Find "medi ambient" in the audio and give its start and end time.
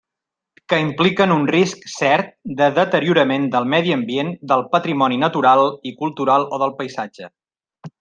3.77-4.35